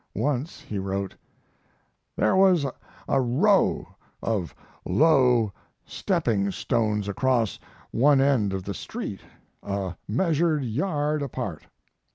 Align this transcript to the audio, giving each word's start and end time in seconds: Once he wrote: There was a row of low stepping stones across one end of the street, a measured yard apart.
Once 0.15 0.61
he 0.61 0.79
wrote: 0.79 1.15
There 2.15 2.35
was 2.35 2.65
a 3.07 3.21
row 3.21 3.87
of 4.23 4.55
low 4.83 5.53
stepping 5.85 6.49
stones 6.49 7.07
across 7.07 7.59
one 7.91 8.19
end 8.19 8.51
of 8.51 8.63
the 8.63 8.73
street, 8.73 9.21
a 9.61 9.95
measured 10.07 10.63
yard 10.63 11.21
apart. 11.21 11.67